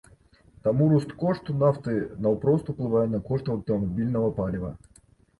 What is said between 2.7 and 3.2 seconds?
уплывае на